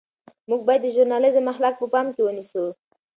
[0.49, 2.65] موږ باید د ژورنالیزم اخلاق په پام کې ونیسو.